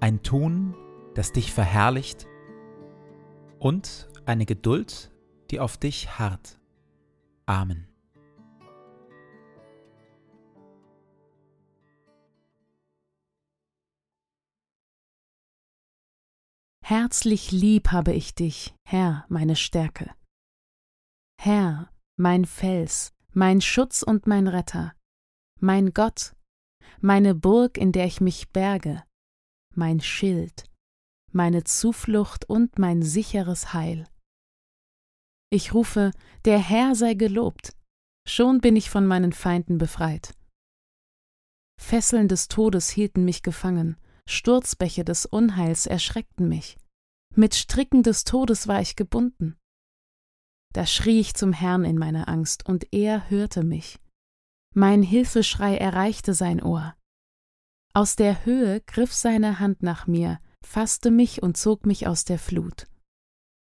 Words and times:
ein 0.00 0.22
Tun, 0.22 0.74
das 1.14 1.32
dich 1.32 1.52
verherrlicht 1.52 2.26
und 3.58 4.08
eine 4.26 4.46
Geduld, 4.46 5.12
die 5.50 5.60
auf 5.60 5.76
dich 5.76 6.18
harrt. 6.18 6.60
Amen. 7.46 7.88
Herzlich 16.84 17.52
lieb 17.52 17.88
habe 17.92 18.14
ich 18.14 18.34
dich, 18.34 18.74
Herr, 18.86 19.26
meine 19.28 19.56
Stärke. 19.56 20.14
Herr, 21.38 21.90
mein 22.16 22.46
Fels, 22.46 23.12
mein 23.34 23.60
Schutz 23.60 24.02
und 24.02 24.26
mein 24.26 24.48
Retter, 24.48 24.94
mein 25.60 25.92
Gott, 25.92 26.34
meine 27.00 27.34
Burg, 27.34 27.76
in 27.76 27.92
der 27.92 28.06
ich 28.06 28.22
mich 28.22 28.50
berge, 28.52 29.02
mein 29.78 30.00
Schild, 30.00 30.64
meine 31.32 31.64
Zuflucht 31.64 32.44
und 32.44 32.78
mein 32.78 33.02
sicheres 33.02 33.72
Heil. 33.72 34.06
Ich 35.50 35.72
rufe, 35.72 36.10
der 36.44 36.58
Herr 36.58 36.94
sei 36.94 37.14
gelobt, 37.14 37.74
schon 38.26 38.60
bin 38.60 38.76
ich 38.76 38.90
von 38.90 39.06
meinen 39.06 39.32
Feinden 39.32 39.78
befreit. 39.78 40.34
Fesseln 41.80 42.28
des 42.28 42.48
Todes 42.48 42.90
hielten 42.90 43.24
mich 43.24 43.42
gefangen, 43.42 43.96
Sturzbäche 44.28 45.04
des 45.04 45.24
Unheils 45.24 45.86
erschreckten 45.86 46.48
mich, 46.48 46.76
mit 47.34 47.54
Stricken 47.54 48.02
des 48.02 48.24
Todes 48.24 48.66
war 48.66 48.82
ich 48.82 48.96
gebunden. 48.96 49.56
Da 50.74 50.86
schrie 50.86 51.20
ich 51.20 51.34
zum 51.34 51.52
Herrn 51.52 51.84
in 51.84 51.96
meiner 51.96 52.28
Angst, 52.28 52.68
und 52.68 52.92
er 52.92 53.30
hörte 53.30 53.62
mich. 53.62 53.98
Mein 54.74 55.02
Hilfeschrei 55.02 55.76
erreichte 55.76 56.34
sein 56.34 56.62
Ohr. 56.62 56.97
Aus 57.98 58.14
der 58.14 58.44
Höhe 58.44 58.80
griff 58.82 59.12
seine 59.12 59.58
Hand 59.58 59.82
nach 59.82 60.06
mir, 60.06 60.38
fasste 60.64 61.10
mich 61.10 61.42
und 61.42 61.56
zog 61.56 61.84
mich 61.84 62.06
aus 62.06 62.24
der 62.24 62.38
Flut. 62.38 62.86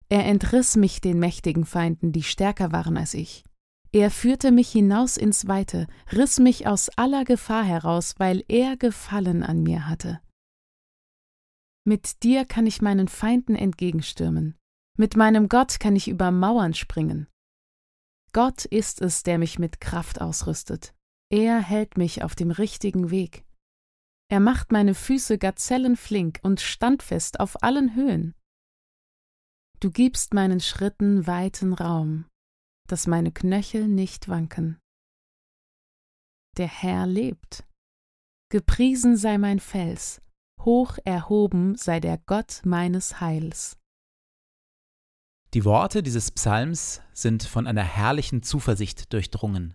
Er 0.08 0.24
entriss 0.24 0.74
mich 0.74 1.02
den 1.02 1.18
mächtigen 1.18 1.66
Feinden, 1.66 2.12
die 2.12 2.22
stärker 2.22 2.72
waren 2.72 2.96
als 2.96 3.12
ich. 3.12 3.44
Er 3.92 4.10
führte 4.10 4.50
mich 4.50 4.72
hinaus 4.72 5.18
ins 5.18 5.48
Weite, 5.48 5.86
riss 6.12 6.38
mich 6.38 6.66
aus 6.66 6.88
aller 6.96 7.24
Gefahr 7.24 7.62
heraus, 7.62 8.14
weil 8.16 8.42
er 8.48 8.78
Gefallen 8.78 9.42
an 9.42 9.62
mir 9.62 9.86
hatte. 9.86 10.22
Mit 11.84 12.22
dir 12.22 12.46
kann 12.46 12.66
ich 12.66 12.80
meinen 12.80 13.08
Feinden 13.08 13.54
entgegenstürmen, 13.54 14.56
mit 14.96 15.14
meinem 15.14 15.50
Gott 15.50 15.78
kann 15.78 15.94
ich 15.94 16.08
über 16.08 16.30
Mauern 16.30 16.72
springen. 16.72 17.26
Gott 18.32 18.64
ist 18.64 19.02
es, 19.02 19.24
der 19.24 19.36
mich 19.36 19.58
mit 19.58 19.82
Kraft 19.82 20.22
ausrüstet. 20.22 20.94
Er 21.28 21.60
hält 21.60 21.98
mich 21.98 22.22
auf 22.24 22.34
dem 22.34 22.50
richtigen 22.50 23.10
Weg. 23.10 23.44
Er 24.28 24.40
macht 24.40 24.72
meine 24.72 24.94
Füße 24.94 25.38
gazellenflink 25.38 26.40
und 26.42 26.60
standfest 26.60 27.40
auf 27.40 27.62
allen 27.62 27.94
Höhen. 27.94 28.34
Du 29.80 29.90
gibst 29.90 30.32
meinen 30.32 30.60
Schritten 30.60 31.26
weiten 31.26 31.74
Raum, 31.74 32.26
dass 32.88 33.06
meine 33.06 33.32
Knöchel 33.32 33.88
nicht 33.88 34.28
wanken. 34.28 34.78
Der 36.56 36.68
Herr 36.68 37.06
lebt. 37.06 37.64
Gepriesen 38.50 39.16
sei 39.16 39.38
mein 39.38 39.60
Fels, 39.60 40.20
hoch 40.60 40.98
erhoben 41.04 41.74
sei 41.76 42.00
der 42.00 42.18
Gott 42.18 42.60
meines 42.64 43.20
Heils. 43.20 43.78
Die 45.54 45.64
Worte 45.64 46.02
dieses 46.02 46.30
Psalms 46.30 47.02
sind 47.12 47.42
von 47.42 47.66
einer 47.66 47.82
herrlichen 47.82 48.42
Zuversicht 48.42 49.12
durchdrungen. 49.12 49.74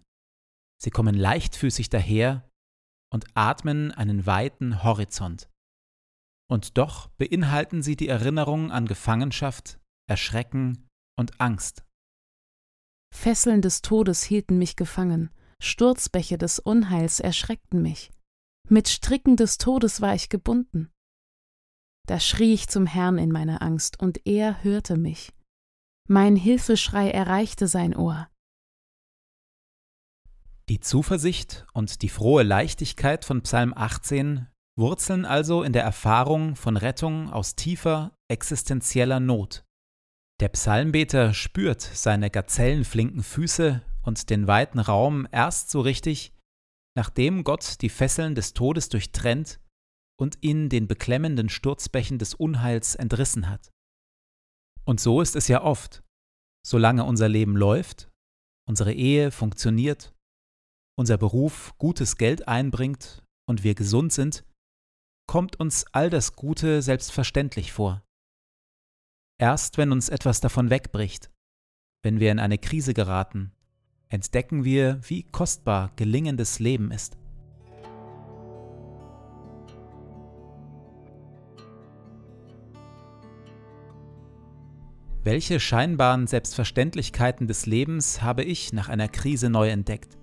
Sie 0.79 0.89
kommen 0.89 1.15
leichtfüßig 1.15 1.89
daher 1.89 2.46
und 3.13 3.25
atmen 3.35 3.91
einen 3.91 4.25
weiten 4.25 4.83
Horizont. 4.83 5.49
Und 6.49 6.77
doch 6.77 7.07
beinhalten 7.17 7.81
sie 7.81 7.95
die 7.95 8.07
Erinnerung 8.07 8.71
an 8.71 8.85
Gefangenschaft, 8.85 9.79
Erschrecken 10.09 10.87
und 11.17 11.39
Angst. 11.41 11.83
Fesseln 13.13 13.61
des 13.61 13.81
Todes 13.81 14.23
hielten 14.23 14.57
mich 14.57 14.75
gefangen, 14.75 15.29
Sturzbäche 15.59 16.37
des 16.37 16.59
Unheils 16.59 17.19
erschreckten 17.19 17.81
mich. 17.81 18.11
Mit 18.69 18.89
Stricken 18.89 19.35
des 19.35 19.57
Todes 19.57 20.01
war 20.01 20.13
ich 20.13 20.29
gebunden. 20.29 20.91
Da 22.07 22.19
schrie 22.19 22.53
ich 22.53 22.67
zum 22.67 22.85
Herrn 22.85 23.17
in 23.17 23.31
meiner 23.31 23.61
Angst, 23.61 23.99
und 23.99 24.25
er 24.25 24.63
hörte 24.63 24.97
mich. 24.97 25.33
Mein 26.07 26.35
Hilfeschrei 26.35 27.09
erreichte 27.09 27.67
sein 27.67 27.95
Ohr. 27.95 28.29
Die 30.69 30.81
Zuversicht 30.81 31.65
und 31.71 32.01
die 32.01 32.09
frohe 32.09 32.43
Leichtigkeit 32.43 33.23
von 33.23 33.41
Psalm 33.41 33.73
18 33.73 34.47
wurzeln 34.77 35.23
also 35.23 35.63
in 35.63 35.71
der 35.71 35.83
Erfahrung 35.83 36.57
von 36.57 36.75
Rettung 36.75 37.31
aus 37.31 37.55
tiefer 37.55 38.17
existenzieller 38.29 39.21
Not. 39.21 39.63
Der 40.41 40.49
Psalmbeter 40.49 41.33
spürt 41.33 41.81
seine 41.81 42.29
gazellenflinken 42.29 43.23
Füße 43.23 43.81
und 44.03 44.29
den 44.29 44.47
weiten 44.47 44.79
Raum 44.79 45.25
erst 45.31 45.71
so 45.71 45.79
richtig, 45.79 46.33
nachdem 46.97 47.45
Gott 47.45 47.81
die 47.81 47.89
Fesseln 47.89 48.35
des 48.35 48.53
Todes 48.53 48.89
durchtrennt 48.89 49.61
und 50.19 50.37
ihn 50.41 50.67
den 50.67 50.87
beklemmenden 50.87 51.47
Sturzbächen 51.47 52.19
des 52.19 52.33
Unheils 52.33 52.95
entrissen 52.95 53.49
hat. 53.49 53.71
Und 54.83 54.99
so 54.99 55.21
ist 55.21 55.37
es 55.37 55.47
ja 55.47 55.63
oft. 55.63 56.03
Solange 56.65 57.05
unser 57.05 57.29
Leben 57.29 57.55
läuft, 57.55 58.09
unsere 58.67 58.93
Ehe 58.93 59.31
funktioniert, 59.31 60.13
unser 60.97 61.17
Beruf 61.17 61.73
gutes 61.77 62.17
Geld 62.17 62.47
einbringt 62.47 63.23
und 63.47 63.63
wir 63.63 63.75
gesund 63.75 64.11
sind, 64.11 64.43
kommt 65.27 65.59
uns 65.59 65.85
all 65.91 66.09
das 66.09 66.35
Gute 66.35 66.81
selbstverständlich 66.81 67.71
vor. 67.71 68.03
Erst 69.39 69.77
wenn 69.77 69.91
uns 69.91 70.09
etwas 70.09 70.41
davon 70.41 70.71
wegbricht, 70.71 71.29
wenn 72.03 72.19
wir 72.19 72.31
in 72.31 72.39
eine 72.39 72.57
Krise 72.57 72.95
geraten, 72.95 73.51
entdecken 74.09 74.63
wir, 74.63 74.99
wie 75.03 75.23
kostbar 75.23 75.91
gelingendes 75.95 76.59
Leben 76.59 76.91
ist. 76.91 77.17
Welche 85.23 85.59
scheinbaren 85.59 86.25
Selbstverständlichkeiten 86.25 87.47
des 87.47 87.65
Lebens 87.65 88.21
habe 88.21 88.43
ich 88.43 88.71
nach 88.71 88.87
einer 88.87 89.09
Krise 89.09 89.49
neu 89.49 89.69
entdeckt? 89.69 90.17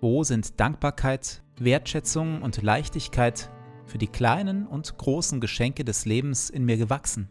Wo 0.00 0.22
sind 0.22 0.60
Dankbarkeit, 0.60 1.42
Wertschätzung 1.58 2.42
und 2.42 2.62
Leichtigkeit 2.62 3.50
für 3.84 3.98
die 3.98 4.06
kleinen 4.06 4.64
und 4.64 4.96
großen 4.96 5.40
Geschenke 5.40 5.84
des 5.84 6.04
Lebens 6.04 6.50
in 6.50 6.64
mir 6.64 6.76
gewachsen? 6.76 7.28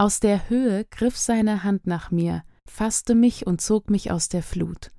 Aus 0.00 0.20
der 0.20 0.48
Höhe 0.48 0.84
griff 0.84 1.16
seine 1.16 1.64
Hand 1.64 1.88
nach 1.88 2.12
mir, 2.12 2.44
fasste 2.70 3.16
mich 3.16 3.48
und 3.48 3.60
zog 3.60 3.90
mich 3.90 4.12
aus 4.12 4.28
der 4.28 4.44
Flut. 4.44 4.92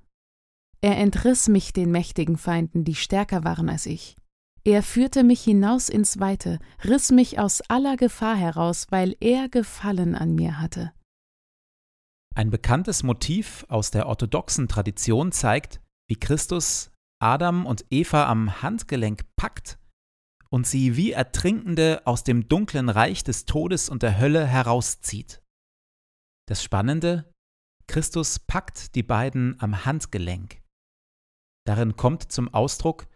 Er 0.82 0.98
entriss 0.98 1.48
mich 1.48 1.72
den 1.72 1.90
mächtigen 1.90 2.36
Feinden, 2.36 2.84
die 2.84 2.94
stärker 2.94 3.42
waren 3.42 3.70
als 3.70 3.86
ich. 3.86 4.16
Er 4.62 4.82
führte 4.82 5.24
mich 5.24 5.42
hinaus 5.42 5.88
ins 5.88 6.20
Weite, 6.20 6.58
riss 6.84 7.10
mich 7.12 7.38
aus 7.38 7.62
aller 7.62 7.96
Gefahr 7.96 8.36
heraus, 8.36 8.88
weil 8.90 9.16
er 9.20 9.48
Gefallen 9.48 10.14
an 10.14 10.34
mir 10.34 10.60
hatte. 10.60 10.92
Ein 12.34 12.50
bekanntes 12.50 13.02
Motiv 13.02 13.64
aus 13.70 13.90
der 13.90 14.06
orthodoxen 14.06 14.68
Tradition 14.68 15.32
zeigt, 15.32 15.80
wie 16.08 16.16
Christus 16.16 16.90
Adam 17.22 17.64
und 17.64 17.86
Eva 17.88 18.26
am 18.26 18.60
Handgelenk 18.62 19.24
packt 19.36 19.79
und 20.52 20.66
sie 20.66 20.96
wie 20.96 21.12
Ertrinkende 21.12 22.02
aus 22.06 22.24
dem 22.24 22.48
dunklen 22.48 22.88
Reich 22.88 23.22
des 23.24 23.44
Todes 23.46 23.88
und 23.88 24.02
der 24.02 24.18
Hölle 24.18 24.46
herauszieht. 24.46 25.42
Das 26.48 26.62
Spannende, 26.62 27.32
Christus 27.86 28.38
packt 28.38 28.94
die 28.94 29.02
beiden 29.02 29.60
am 29.60 29.84
Handgelenk. 29.84 30.62
Darin 31.66 31.96
kommt 31.96 32.32
zum 32.32 32.52
Ausdruck, 32.52 33.06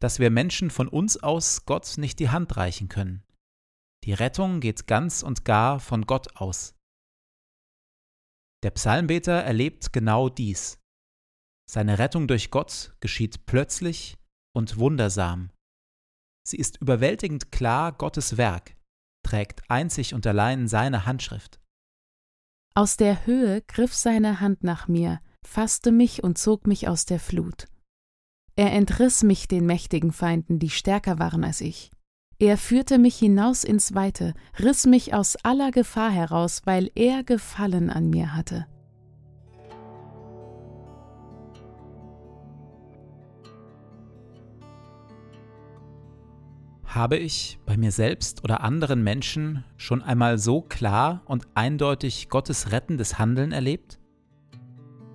dass 0.00 0.18
wir 0.18 0.30
Menschen 0.30 0.70
von 0.70 0.88
uns 0.88 1.16
aus 1.16 1.66
Gott 1.66 1.98
nicht 1.98 2.18
die 2.20 2.30
Hand 2.30 2.56
reichen 2.56 2.88
können. 2.88 3.24
Die 4.04 4.12
Rettung 4.12 4.60
geht 4.60 4.86
ganz 4.86 5.22
und 5.22 5.44
gar 5.44 5.80
von 5.80 6.06
Gott 6.06 6.36
aus. 6.36 6.74
Der 8.62 8.70
Psalmbeter 8.70 9.42
erlebt 9.42 9.92
genau 9.92 10.28
dies. 10.28 10.80
Seine 11.70 11.98
Rettung 11.98 12.28
durch 12.28 12.50
Gott 12.50 12.94
geschieht 13.00 13.44
plötzlich 13.46 14.16
und 14.56 14.78
wundersam. 14.78 15.50
Sie 16.48 16.56
ist 16.56 16.80
überwältigend 16.80 17.52
klar 17.52 17.92
Gottes 17.92 18.38
Werk, 18.38 18.74
trägt 19.22 19.60
einzig 19.68 20.14
und 20.14 20.26
allein 20.26 20.66
seine 20.66 21.04
Handschrift. 21.04 21.60
Aus 22.74 22.96
der 22.96 23.26
Höhe 23.26 23.60
griff 23.60 23.94
seine 23.94 24.40
Hand 24.40 24.64
nach 24.64 24.88
mir, 24.88 25.20
fasste 25.44 25.92
mich 25.92 26.24
und 26.24 26.38
zog 26.38 26.66
mich 26.66 26.88
aus 26.88 27.04
der 27.04 27.20
Flut. 27.20 27.66
Er 28.56 28.72
entriss 28.72 29.22
mich 29.22 29.46
den 29.46 29.66
mächtigen 29.66 30.10
Feinden, 30.10 30.58
die 30.58 30.70
stärker 30.70 31.18
waren 31.18 31.44
als 31.44 31.60
ich. 31.60 31.90
Er 32.38 32.56
führte 32.56 32.96
mich 32.96 33.18
hinaus 33.18 33.62
ins 33.62 33.94
Weite, 33.94 34.32
riss 34.58 34.86
mich 34.86 35.12
aus 35.12 35.36
aller 35.44 35.70
Gefahr 35.70 36.10
heraus, 36.10 36.62
weil 36.64 36.90
er 36.94 37.24
Gefallen 37.24 37.90
an 37.90 38.08
mir 38.08 38.34
hatte. 38.34 38.66
Habe 46.88 47.18
ich 47.18 47.58
bei 47.66 47.76
mir 47.76 47.92
selbst 47.92 48.44
oder 48.44 48.62
anderen 48.62 49.04
Menschen 49.04 49.62
schon 49.76 50.02
einmal 50.02 50.38
so 50.38 50.62
klar 50.62 51.20
und 51.26 51.46
eindeutig 51.54 52.30
Gottes 52.30 52.72
rettendes 52.72 53.18
Handeln 53.18 53.52
erlebt? 53.52 53.98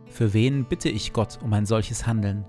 Für 0.06 0.34
wen 0.34 0.66
bitte 0.66 0.90
ich 0.90 1.14
Gott 1.14 1.40
um 1.42 1.52
ein 1.52 1.66
solches 1.66 2.06
Handeln? 2.06 2.46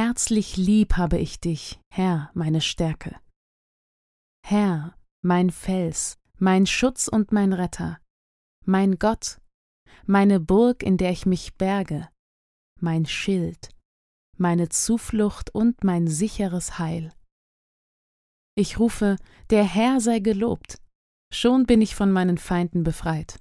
Herzlich 0.00 0.56
lieb 0.56 0.96
habe 0.96 1.18
ich 1.18 1.40
dich, 1.40 1.80
Herr, 1.92 2.30
meine 2.32 2.60
Stärke. 2.60 3.18
Herr, 4.46 4.96
mein 5.22 5.50
Fels, 5.50 6.20
mein 6.38 6.66
Schutz 6.66 7.08
und 7.08 7.32
mein 7.32 7.52
Retter, 7.52 7.98
mein 8.64 9.00
Gott, 9.00 9.40
meine 10.06 10.38
Burg, 10.38 10.84
in 10.84 10.98
der 10.98 11.10
ich 11.10 11.26
mich 11.26 11.54
berge, 11.56 12.08
mein 12.80 13.06
Schild, 13.06 13.70
meine 14.36 14.68
Zuflucht 14.68 15.52
und 15.52 15.82
mein 15.82 16.06
sicheres 16.06 16.78
Heil. 16.78 17.12
Ich 18.54 18.78
rufe, 18.78 19.16
der 19.50 19.64
Herr 19.64 20.00
sei 20.00 20.20
gelobt, 20.20 20.80
schon 21.34 21.66
bin 21.66 21.82
ich 21.82 21.96
von 21.96 22.12
meinen 22.12 22.38
Feinden 22.38 22.84
befreit. 22.84 23.40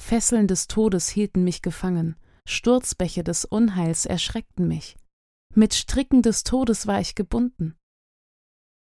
Fesseln 0.00 0.48
des 0.48 0.68
Todes 0.68 1.10
hielten 1.10 1.44
mich 1.44 1.60
gefangen, 1.60 2.16
Sturzbäche 2.48 3.22
des 3.22 3.44
Unheils 3.44 4.06
erschreckten 4.06 4.66
mich. 4.66 4.96
Mit 5.54 5.74
Stricken 5.74 6.22
des 6.22 6.44
Todes 6.44 6.86
war 6.86 7.00
ich 7.00 7.14
gebunden. 7.14 7.76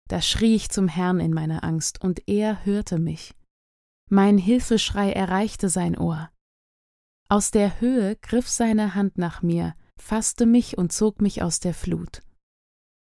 Da 0.08 0.20
schrie 0.20 0.54
ich 0.54 0.68
zum 0.68 0.86
Herrn 0.86 1.18
in 1.18 1.32
meiner 1.32 1.64
Angst, 1.64 2.02
und 2.02 2.28
er 2.28 2.66
hörte 2.66 2.98
mich. 2.98 3.34
Mein 4.10 4.36
Hilfeschrei 4.36 5.12
erreichte 5.12 5.70
sein 5.70 5.96
Ohr. 5.96 6.30
Aus 7.30 7.50
der 7.50 7.80
Höhe 7.80 8.16
griff 8.16 8.48
seine 8.48 8.94
Hand 8.94 9.16
nach 9.16 9.40
mir, 9.42 9.74
fasste 9.98 10.44
mich 10.44 10.76
und 10.76 10.92
zog 10.92 11.22
mich 11.22 11.42
aus 11.42 11.60
der 11.60 11.72
Flut. 11.72 12.20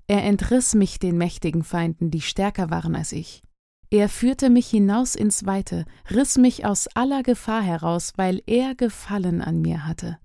Er 0.07 0.24
entriss 0.24 0.75
mich 0.75 1.00
den 1.00 1.17
mächtigen 1.17 1.63
Feinden, 1.63 2.12
die 2.12 2.22
stärker 2.22 2.69
waren 2.69 2.95
als 2.95 3.12
ich. 3.12 3.43
Er 3.89 4.10
führte 4.10 4.51
mich 4.51 4.67
hinaus 4.67 5.15
ins 5.15 5.48
Weite, 5.48 5.86
riss 6.12 6.38
mich 6.38 6.65
aus 6.65 6.88
aller 6.95 7.24
Gefahr 7.24 7.63
heraus, 7.63 8.13
weil 8.15 8.43
er 8.45 8.75
Gefallen 8.75 9.41
an 9.41 9.62
mir 9.62 9.88
hatte. 9.88 10.19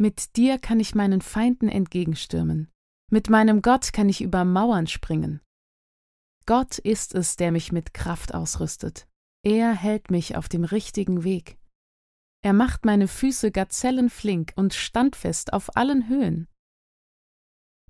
Mit 0.00 0.36
dir 0.38 0.58
kann 0.58 0.80
ich 0.80 0.94
meinen 0.94 1.20
Feinden 1.20 1.68
entgegenstürmen. 1.68 2.72
Mit 3.10 3.28
meinem 3.28 3.60
Gott 3.60 3.92
kann 3.92 4.08
ich 4.08 4.22
über 4.22 4.46
Mauern 4.46 4.86
springen. 4.86 5.42
Gott 6.46 6.78
ist 6.78 7.14
es, 7.14 7.36
der 7.36 7.52
mich 7.52 7.70
mit 7.70 7.92
Kraft 7.92 8.32
ausrüstet. 8.32 9.06
Er 9.44 9.74
hält 9.74 10.10
mich 10.10 10.36
auf 10.36 10.48
dem 10.48 10.64
richtigen 10.64 11.22
Weg. 11.22 11.58
Er 12.42 12.54
macht 12.54 12.86
meine 12.86 13.08
Füße 13.08 13.50
gazellenflink 13.52 14.54
und 14.56 14.72
standfest 14.72 15.52
auf 15.52 15.76
allen 15.76 16.08
Höhen. 16.08 16.48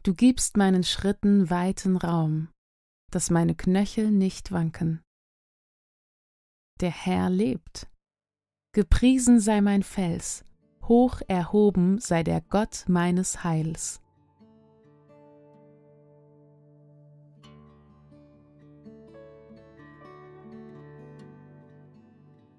Du 0.03 0.13
gibst 0.13 0.57
meinen 0.57 0.83
Schritten 0.83 1.49
weiten 1.49 1.97
Raum, 1.97 2.49
dass 3.13 3.31
meine 3.31 3.55
Knöchel 3.55 4.11
nicht 4.11 4.51
wanken. 4.51 5.01
Der 6.81 6.91
Herr 6.91 7.31
lebt. 7.31 7.89
Gepriesen 8.73 9.39
sei 9.39 9.61
mein 9.61 9.85
Fels, 9.85 10.45
hoch 10.91 11.21
erhoben 11.29 12.01
sei 12.01 12.25
der 12.25 12.41
Gott 12.41 12.85
meines 12.89 13.45
Heils. 13.45 14.03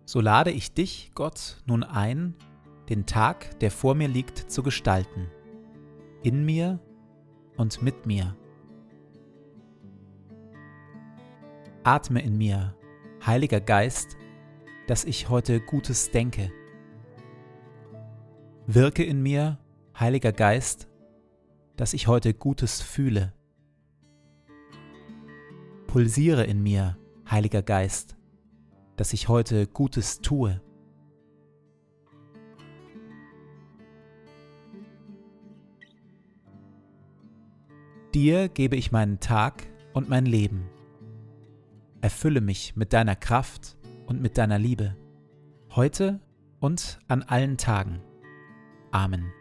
So 0.05 0.21
lade 0.21 0.51
ich 0.51 0.73
dich, 0.73 1.11
Gott, 1.13 1.61
nun 1.65 1.83
ein, 1.83 2.35
den 2.87 3.05
Tag, 3.05 3.59
der 3.59 3.69
vor 3.69 3.95
mir 3.95 4.07
liegt, 4.07 4.37
zu 4.49 4.63
gestalten, 4.63 5.27
in 6.23 6.45
mir 6.45 6.79
und 7.57 7.81
mit 7.81 8.05
mir. 8.05 8.37
Atme 11.83 12.21
in 12.21 12.37
mir, 12.37 12.77
Heiliger 13.25 13.59
Geist, 13.59 14.15
dass 14.87 15.03
ich 15.03 15.27
heute 15.27 15.59
Gutes 15.59 16.11
denke. 16.11 16.49
Wirke 18.73 19.03
in 19.03 19.21
mir, 19.21 19.57
Heiliger 19.99 20.31
Geist, 20.31 20.87
dass 21.75 21.91
ich 21.91 22.07
heute 22.07 22.33
Gutes 22.33 22.81
fühle. 22.81 23.33
Pulsiere 25.87 26.45
in 26.45 26.63
mir, 26.63 26.97
Heiliger 27.29 27.63
Geist, 27.63 28.15
dass 28.95 29.11
ich 29.11 29.27
heute 29.27 29.67
Gutes 29.67 30.21
tue. 30.21 30.61
Dir 38.13 38.47
gebe 38.47 38.77
ich 38.77 38.93
meinen 38.93 39.19
Tag 39.19 39.67
und 39.91 40.07
mein 40.07 40.25
Leben. 40.25 40.69
Erfülle 41.99 42.39
mich 42.39 42.77
mit 42.77 42.93
deiner 42.93 43.17
Kraft 43.17 43.75
und 44.05 44.21
mit 44.21 44.37
deiner 44.37 44.59
Liebe, 44.59 44.95
heute 45.75 46.21
und 46.61 46.99
an 47.09 47.21
allen 47.23 47.57
Tagen. 47.57 48.01
Amen. 48.93 49.40